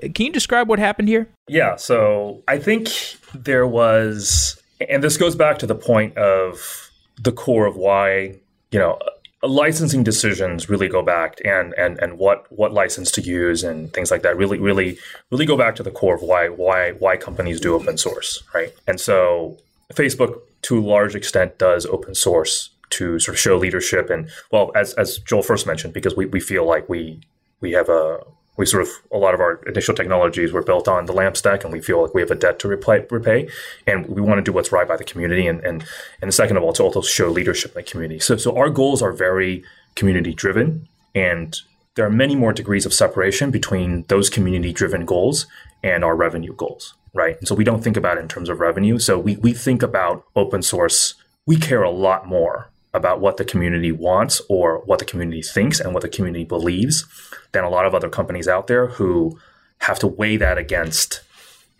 [0.00, 1.28] Can you describe what happened here?
[1.48, 2.88] Yeah, so I think
[3.34, 6.90] there was and this goes back to the point of
[7.20, 8.36] the core of why,
[8.70, 8.98] you know,
[9.42, 14.10] licensing decisions really go back and and and what what license to use and things
[14.10, 14.96] like that really really
[15.30, 18.72] really go back to the core of why why why companies do open source right
[18.86, 19.58] and so
[19.94, 24.70] Facebook, to a large extent, does open source to sort of show leadership and well,
[24.74, 27.20] as as Joel first mentioned, because we, we feel like we
[27.60, 28.20] we have a
[28.56, 31.64] we sort of a lot of our initial technologies were built on the LAMP stack,
[31.64, 33.48] and we feel like we have a debt to repay, repay
[33.86, 35.84] and we want to do what's right by the community, and and
[36.20, 38.20] and second of all, to also show leadership in the community.
[38.20, 39.64] So so our goals are very
[39.96, 41.56] community driven, and
[41.94, 45.46] there are many more degrees of separation between those community driven goals
[45.82, 47.36] and our revenue goals right?
[47.38, 48.98] And so we don't think about it in terms of revenue.
[48.98, 51.14] So we, we think about open source.
[51.46, 55.80] We care a lot more about what the community wants or what the community thinks
[55.80, 57.06] and what the community believes
[57.52, 59.38] than a lot of other companies out there who
[59.78, 61.22] have to weigh that against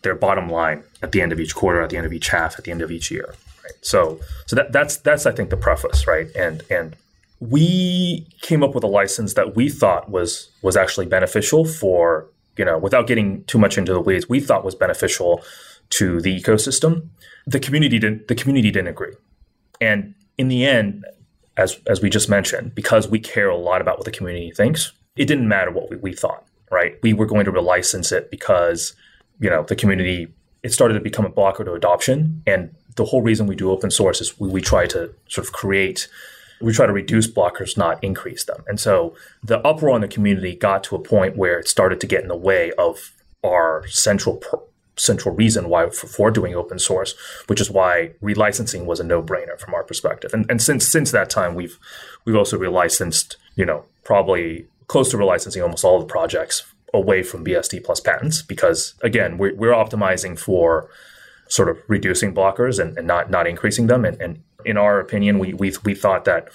[0.03, 2.59] their bottom line at the end of each quarter, at the end of each half,
[2.59, 3.35] at the end of each year.
[3.63, 3.73] Right?
[3.83, 6.29] So, so that, that's that's I think the preface, right?
[6.35, 6.97] And and
[7.41, 12.65] we came up with a license that we thought was was actually beneficial for you
[12.65, 15.43] know, without getting too much into the weeds, we thought was beneficial
[15.91, 17.09] to the ecosystem.
[17.47, 18.29] The community didn't.
[18.29, 19.15] The community didn't agree,
[19.81, 21.05] and in the end,
[21.57, 24.93] as as we just mentioned, because we care a lot about what the community thinks,
[25.17, 26.47] it didn't matter what we, we thought.
[26.71, 26.99] Right?
[27.03, 28.95] We were going to relicense it because
[29.41, 30.29] you know the community.
[30.63, 33.91] It started to become a blocker to adoption, and the whole reason we do open
[33.91, 36.09] source is we, we try to sort of create
[36.63, 38.65] we try to reduce blockers, not increase them.
[38.67, 42.07] And so the uproar in the community got to a point where it started to
[42.07, 43.13] get in the way of
[43.45, 44.41] our central
[44.97, 47.15] central reason why for, for, doing open source,
[47.47, 50.33] which is why relicensing was a no brainer from our perspective.
[50.35, 51.79] And, and since since that time, we've
[52.25, 57.45] we've also relicensed, you know, probably close to relicensing almost all the projects away from
[57.45, 60.91] BSD plus patents because again, we're, we're optimizing for
[61.49, 65.39] sort of reducing blockers and, and not not increasing them and, and in our opinion,
[65.39, 66.49] we we we thought that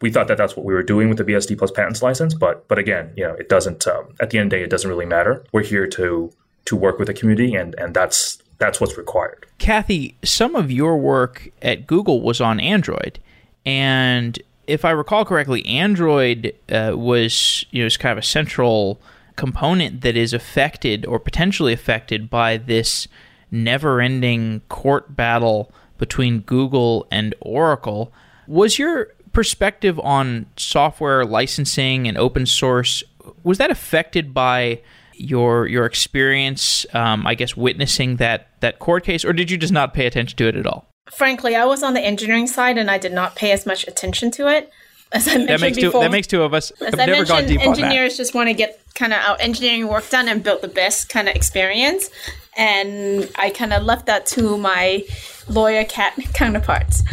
[0.00, 2.34] we thought that that's what we were doing with the BSD plus patents license.
[2.34, 3.86] But but again, you know, it doesn't.
[3.86, 5.44] Um, at the end of the day, it doesn't really matter.
[5.52, 6.32] We're here to
[6.66, 9.46] to work with the community, and and that's that's what's required.
[9.58, 13.18] Kathy, some of your work at Google was on Android,
[13.64, 19.00] and if I recall correctly, Android uh, was you know is kind of a central
[19.36, 23.06] component that is affected or potentially affected by this
[23.50, 28.12] never-ending court battle between Google and Oracle.
[28.46, 33.02] Was your perspective on software licensing and open source
[33.42, 34.80] was that affected by
[35.14, 39.72] your your experience, um, I guess, witnessing that that court case, or did you just
[39.72, 40.88] not pay attention to it at all?
[41.10, 44.30] Frankly, I was on the engineering side, and I did not pay as much attention
[44.32, 44.70] to it.
[45.10, 46.70] As I mentioned that makes before, two, that makes two of us.
[46.82, 50.08] As I never gone deep engineers just want to get kind of our engineering work
[50.10, 52.10] done and build the best kind of experience,
[52.58, 55.04] and I kind of left that to my
[55.48, 57.04] lawyer cat counterparts.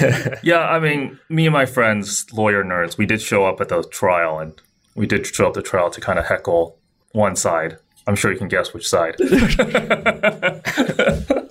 [0.42, 3.82] yeah, I mean, me and my friends, lawyer nerds, we did show up at the
[3.82, 4.54] trial, and
[4.94, 6.78] we did show up the trial to kind of heckle
[7.10, 7.76] one side.
[8.06, 9.16] I'm sure you can guess which side.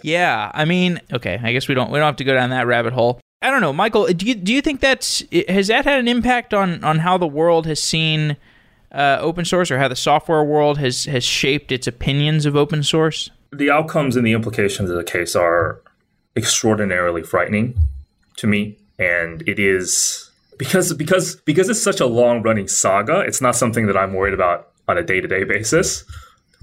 [0.02, 2.68] yeah, I mean, okay, I guess we don't we don't have to go down that
[2.68, 3.22] rabbit hole.
[3.42, 4.08] I don't know, Michael.
[4.08, 7.28] Do you do you think that's has that had an impact on on how the
[7.28, 8.36] world has seen
[8.92, 12.84] uh, open source, or how the software world has has shaped its opinions of open
[12.84, 13.30] source?
[13.52, 15.82] The outcomes and the implications of the case are
[16.36, 17.78] extraordinarily frightening
[18.38, 23.20] to me, and it is because because because it's such a long running saga.
[23.20, 26.06] It's not something that I'm worried about on a day to day basis,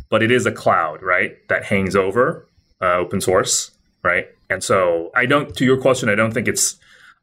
[0.08, 2.46] but it is a cloud, right, that hangs over
[2.80, 3.70] uh, open source,
[4.02, 4.26] right?
[4.50, 5.54] And so I don't.
[5.56, 6.76] To your question, I don't think it's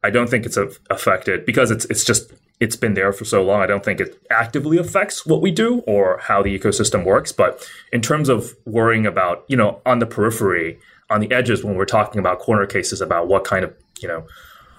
[0.04, 0.58] I don't think it's
[0.90, 3.60] affected because it's it's just it's been there for so long.
[3.60, 7.32] I don't think it actively affects what we do or how the ecosystem works.
[7.32, 10.78] But in terms of worrying about, you know, on the periphery,
[11.10, 14.26] on the edges, when we're talking about corner cases about what kind of, you know,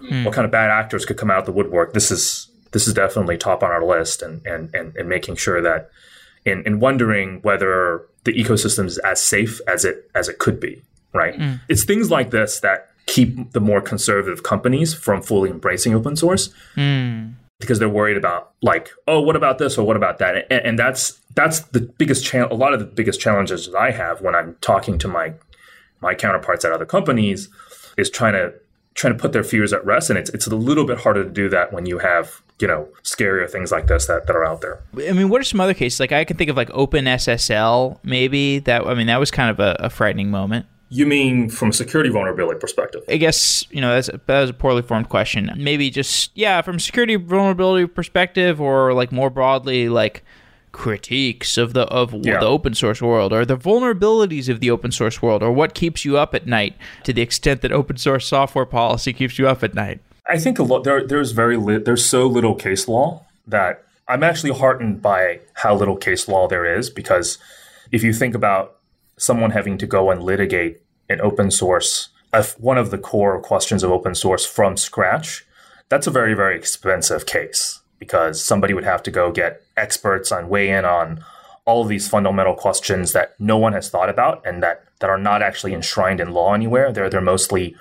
[0.02, 0.26] mm.
[0.26, 3.38] what kind of bad actors could come out the woodwork, this is this is definitely
[3.38, 5.90] top on our list, and and and, and making sure that,
[6.46, 10.82] in in wondering whether the ecosystem is as safe as it as it could be,
[11.14, 11.36] right?
[11.36, 11.62] Mm.
[11.70, 16.50] It's things like this that keep the more conservative companies from fully embracing open source.
[16.76, 20.46] Mm because they're worried about like, oh, what about this or what about that?
[20.52, 22.52] And, and that's that's the biggest challenge.
[22.52, 25.34] A lot of the biggest challenges that I have when I'm talking to my
[26.02, 27.50] my counterparts at other companies
[27.98, 28.54] is trying to
[28.94, 30.10] trying to put their fears at rest.
[30.10, 32.88] And it's it's a little bit harder to do that when you have you know
[33.04, 34.82] scarier things like this that, that are out there.
[35.08, 36.00] I mean, what are some other cases?
[36.00, 38.86] Like I can think of like OpenSSL, maybe that.
[38.86, 40.68] I mean, that was kind of a, a frightening moment.
[40.90, 43.04] You mean from a security vulnerability perspective?
[43.10, 45.52] I guess you know that's a, that was a poorly formed question.
[45.58, 50.24] Maybe just yeah, from security vulnerability perspective, or like more broadly, like
[50.72, 52.40] critiques of the of yeah.
[52.40, 56.06] the open source world, or the vulnerabilities of the open source world, or what keeps
[56.06, 59.64] you up at night, to the extent that open source software policy keeps you up
[59.64, 60.00] at night.
[60.30, 61.06] I think a lot there.
[61.06, 65.98] There's very li- there's so little case law that I'm actually heartened by how little
[65.98, 67.38] case law there is because
[67.92, 68.77] if you think about
[69.18, 72.10] someone having to go and litigate an open source,
[72.58, 75.46] one of the core questions of open source from scratch,
[75.90, 80.50] that's a very, very expensive case because somebody would have to go get experts on
[80.50, 81.24] weigh in on
[81.66, 85.18] all of these fundamental questions that no one has thought about and that, that are
[85.18, 86.92] not actually enshrined in law anywhere.
[86.92, 87.76] They're they're mostly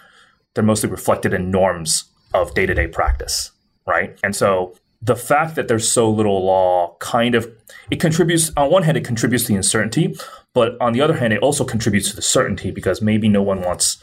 [0.55, 3.53] they're mostly reflected in norms of day-to-day practice.
[3.87, 4.19] Right.
[4.25, 7.51] And so the fact that there's so little law kind of
[7.91, 10.17] it contributes on one hand it contributes to the uncertainty
[10.57, 13.61] but on the other hand, it also contributes to the certainty because maybe no one
[13.61, 14.03] wants,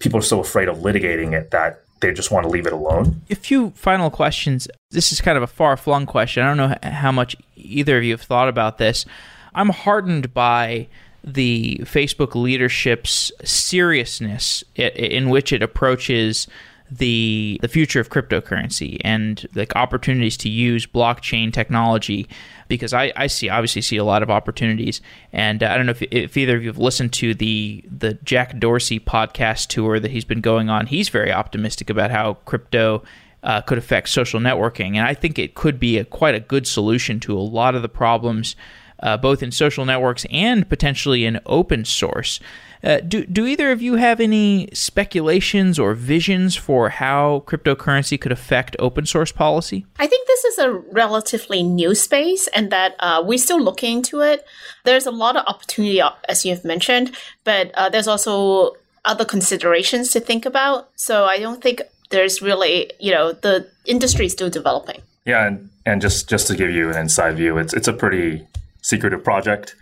[0.00, 3.22] people are so afraid of litigating it that they just want to leave it alone.
[3.30, 4.66] A few final questions.
[4.90, 6.42] This is kind of a far flung question.
[6.42, 9.06] I don't know how much either of you have thought about this.
[9.54, 10.88] I'm heartened by
[11.22, 16.48] the Facebook leadership's seriousness in which it approaches
[16.90, 22.28] the the future of cryptocurrency and like opportunities to use blockchain technology
[22.68, 25.00] because I, I see obviously see a lot of opportunities.
[25.32, 28.14] And uh, I don't know if, if either of you have listened to the the
[28.14, 30.86] Jack Dorsey podcast tour that he's been going on.
[30.86, 33.02] He's very optimistic about how crypto
[33.42, 34.96] uh, could affect social networking.
[34.96, 37.82] And I think it could be a quite a good solution to a lot of
[37.82, 38.56] the problems
[39.00, 42.40] uh, both in social networks and potentially in open source
[42.84, 48.32] uh, do, do either of you have any speculations or visions for how cryptocurrency could
[48.32, 49.86] affect open source policy?
[49.98, 54.20] I think this is a relatively new space and that uh, we're still looking into
[54.20, 54.44] it.
[54.84, 58.76] There's a lot of opportunity, uh, as you've mentioned, but uh, there's also
[59.06, 60.90] other considerations to think about.
[60.96, 61.80] So I don't think
[62.10, 65.00] there's really, you know, the industry is still developing.
[65.24, 68.46] Yeah, and, and just, just to give you an inside view, it's, it's a pretty
[68.82, 69.74] secretive project.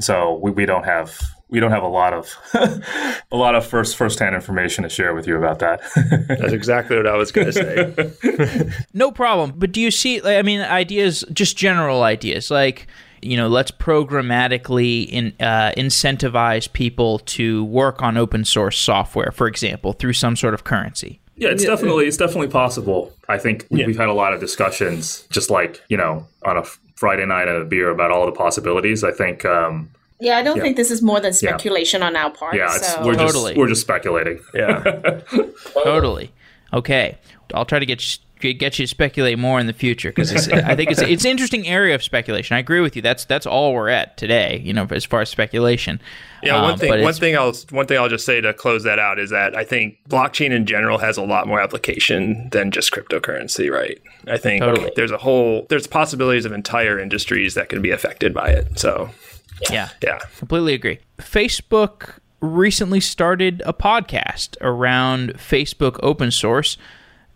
[0.00, 1.20] So we, we don't have
[1.50, 2.34] we don't have a lot of
[3.32, 5.80] a lot of first first hand information to share with you about that.
[6.28, 8.70] That's exactly what I was going to say.
[8.94, 9.54] no problem.
[9.56, 10.22] But do you see?
[10.22, 12.86] I mean, ideas, just general ideas, like
[13.20, 19.48] you know, let's programmatically in, uh, incentivize people to work on open source software, for
[19.48, 21.20] example, through some sort of currency.
[21.36, 23.12] Yeah, it's yeah, definitely it's definitely possible.
[23.28, 23.86] I think yeah.
[23.86, 26.64] we've had a lot of discussions, just like you know, on a
[26.96, 29.04] Friday night at a beer about all the possibilities.
[29.04, 29.88] I think um,
[30.20, 30.62] yeah, I don't yeah.
[30.64, 32.08] think this is more than speculation yeah.
[32.08, 32.54] on our part.
[32.54, 33.04] Yeah, so.
[33.04, 33.52] we're totally.
[33.52, 34.40] just we're just speculating.
[34.52, 34.82] Yeah,
[35.74, 36.32] totally.
[36.72, 37.16] Okay,
[37.54, 40.74] I'll try to get you, get you to speculate more in the future because I
[40.74, 42.56] think it's it's an interesting area of speculation.
[42.56, 43.02] I agree with you.
[43.02, 44.60] That's that's all we're at today.
[44.64, 46.00] You know, as far as speculation.
[46.42, 48.98] Yeah, one um, thing one thing I'll one thing I'll just say to close that
[48.98, 52.92] out is that I think blockchain in general has a lot more application than just
[52.92, 53.70] cryptocurrency.
[53.70, 54.00] Right.
[54.26, 54.92] I think totally.
[54.96, 58.78] there's a whole there's possibilities of entire industries that can be affected by it.
[58.78, 59.10] So
[59.70, 59.90] yeah.
[60.02, 60.18] Yeah.
[60.38, 60.98] Completely agree.
[61.18, 66.76] Facebook recently started a podcast around Facebook open source.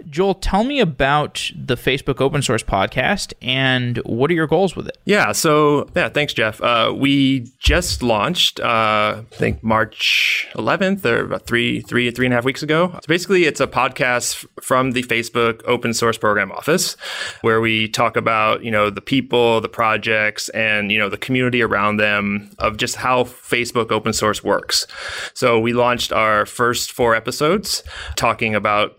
[0.09, 4.89] Joel, tell me about the Facebook Open Source podcast and what are your goals with
[4.89, 4.99] it?
[5.05, 6.61] Yeah, so yeah, thanks, Jeff.
[6.61, 12.33] Uh, we just launched, uh, I think March 11th or about three, three, three and
[12.33, 12.91] a half weeks ago.
[12.93, 16.97] So basically, it's a podcast from the Facebook Open Source Program Office,
[17.43, 21.63] where we talk about you know the people, the projects, and you know the community
[21.63, 24.87] around them of just how Facebook Open Source works.
[25.35, 27.83] So we launched our first four episodes
[28.17, 28.99] talking about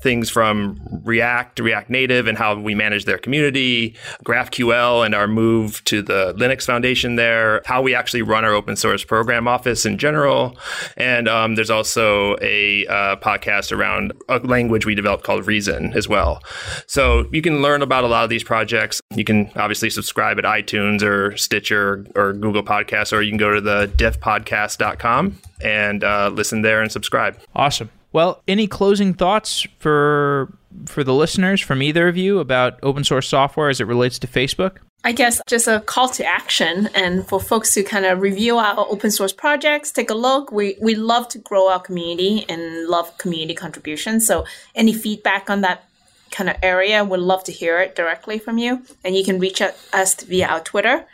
[0.00, 5.82] things from React React Native and how we manage their community, GraphQL and our move
[5.84, 9.98] to the Linux Foundation there, how we actually run our open source program office in
[9.98, 10.58] general.
[10.96, 16.08] And um, there's also a uh, podcast around a language we developed called Reason as
[16.08, 16.42] well.
[16.86, 19.00] So you can learn about a lot of these projects.
[19.14, 23.54] You can obviously subscribe at iTunes or Stitcher or Google Podcasts, or you can go
[23.54, 27.38] to the diffpodcast.com and uh, listen there and subscribe.
[27.54, 27.90] Awesome.
[28.14, 30.56] Well, any closing thoughts for
[30.86, 34.28] for the listeners from either of you about open source software as it relates to
[34.28, 34.76] Facebook?
[35.02, 38.86] I guess just a call to action and for folks to kind of review our
[38.88, 40.52] open source projects, take a look.
[40.52, 44.24] We we love to grow our community and love community contributions.
[44.24, 44.44] So
[44.76, 45.84] any feedback on that
[46.30, 48.82] kind of area, we'd love to hear it directly from you.
[49.04, 51.04] And you can reach us via our Twitter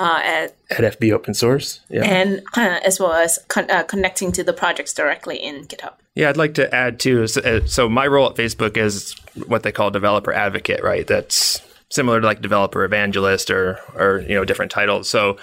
[0.00, 2.04] uh, at, at FB Open Source, yeah.
[2.04, 5.92] and uh, as well as con- uh, connecting to the projects directly in GitHub.
[6.14, 7.26] Yeah, I'd like to add too.
[7.26, 9.14] So, uh, so my role at Facebook is
[9.46, 11.06] what they call developer advocate, right?
[11.06, 15.08] That's similar to like developer evangelist or or you know different titles.
[15.08, 15.36] So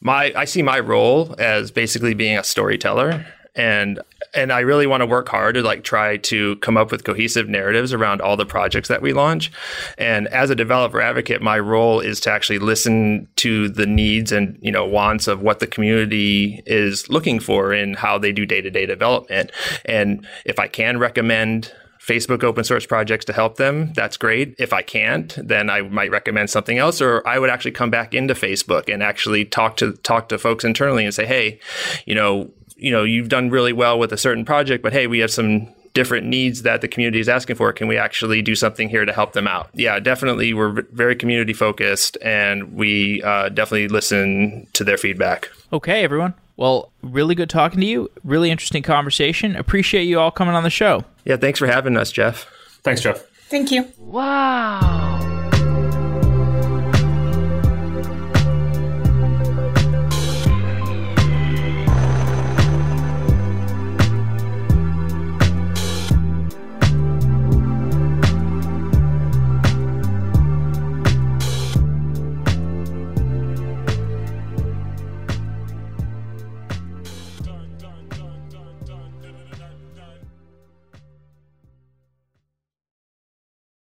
[0.00, 3.26] my I see my role as basically being a storyteller
[3.56, 4.00] and
[4.38, 7.48] and I really want to work hard to like try to come up with cohesive
[7.48, 9.50] narratives around all the projects that we launch.
[9.98, 14.58] And as a developer advocate, my role is to actually listen to the needs and
[14.62, 18.60] you know wants of what the community is looking for in how they do day
[18.60, 19.50] to day development.
[19.84, 24.54] And if I can recommend Facebook open source projects to help them, that's great.
[24.58, 28.14] If I can't, then I might recommend something else, or I would actually come back
[28.14, 31.60] into Facebook and actually talk to talk to folks internally and say, hey,
[32.06, 35.18] you know, you know, you've done really well with a certain project, but hey, we
[35.18, 37.72] have some different needs that the community is asking for.
[37.72, 39.68] Can we actually do something here to help them out?
[39.74, 40.54] Yeah, definitely.
[40.54, 45.50] We're very community focused and we uh, definitely listen to their feedback.
[45.72, 46.34] Okay, everyone.
[46.56, 48.10] Well, really good talking to you.
[48.24, 49.56] Really interesting conversation.
[49.56, 51.04] Appreciate you all coming on the show.
[51.24, 52.46] Yeah, thanks for having us, Jeff.
[52.82, 53.24] Thanks, Jeff.
[53.48, 53.88] Thank you.
[53.98, 55.37] Wow.